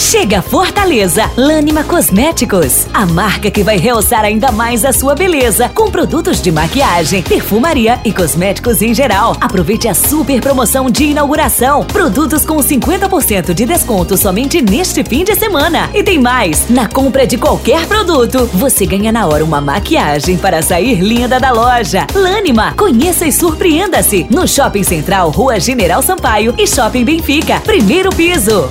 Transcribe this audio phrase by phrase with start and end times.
[0.00, 2.86] Chega Fortaleza, Lânima Cosméticos.
[2.92, 8.00] A marca que vai realçar ainda mais a sua beleza com produtos de maquiagem, perfumaria
[8.04, 9.36] e cosméticos em geral.
[9.40, 11.84] Aproveite a super promoção de inauguração.
[11.84, 15.90] Produtos com 50% de desconto somente neste fim de semana.
[15.94, 20.62] E tem mais: na compra de qualquer produto, você ganha na hora uma maquiagem para
[20.62, 22.06] sair linda da loja.
[22.14, 28.68] Lânima, conheça e surpreenda-se no Shopping Central, Rua General Sampaio e Shopping Benfica, primeiro piso.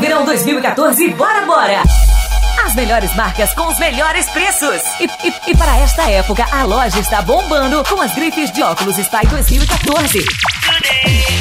[0.00, 1.82] Verão 2014, bora, bora!
[2.64, 4.80] As melhores marcas com os melhores preços.
[5.00, 8.98] E, e, e, para esta época, a loja está bombando com as grifes de óculos
[8.98, 10.24] Spy 2014.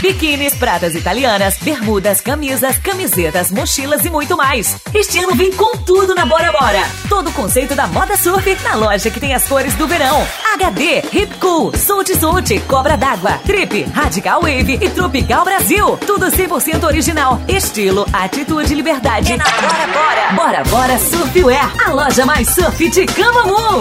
[0.02, 4.78] Biquínis, pratas italianas, bermudas, camisas, camisetas, mochilas e muito mais.
[4.94, 6.84] Este ano vem com tudo na Bora Bora.
[7.08, 10.28] Todo o conceito da moda surf na loja que tem as cores do verão.
[10.54, 15.98] HD, Hip Cool, Sult Sult, Cobra d'Água, Trip, Radical Wave e Tropical Brasil.
[16.06, 17.40] Tudo 100% original.
[17.48, 19.32] Estilo, atitude e liberdade.
[19.32, 20.34] É na Bora Bora.
[20.34, 23.80] Bora Bora Surfwear, a loja mais surf de Camamu.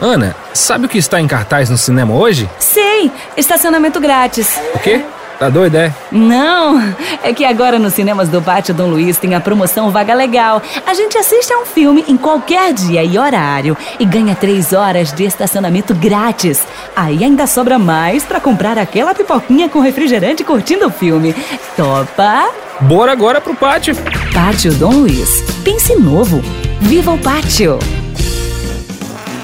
[0.00, 2.48] Ana, sabe o que está em cartaz no cinema hoje?
[2.58, 4.58] Sei, estacionamento grátis.
[4.74, 5.04] O quê?
[5.40, 5.94] Tá doida, é?
[6.12, 6.78] Não,
[7.22, 10.60] é que agora nos cinemas do Pátio Dom Luiz tem a promoção Vaga Legal.
[10.86, 15.14] A gente assiste a um filme em qualquer dia e horário e ganha três horas
[15.14, 16.62] de estacionamento grátis.
[16.94, 21.34] Aí ainda sobra mais para comprar aquela pipoquinha com refrigerante curtindo o filme.
[21.74, 22.50] Topa?
[22.82, 23.96] Bora agora pro pátio.
[24.34, 25.40] Pátio Dom Luiz.
[25.64, 26.42] Pense novo.
[26.82, 27.78] Viva o pátio!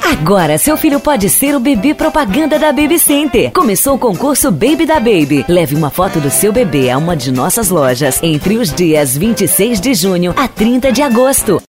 [0.09, 3.51] Agora seu filho pode ser o bebê propaganda da Baby Center.
[3.51, 5.45] Começou o concurso Baby da Baby.
[5.49, 9.81] Leve uma foto do seu bebê a uma de nossas lojas entre os dias 26
[9.81, 11.61] de junho a 30 de agosto.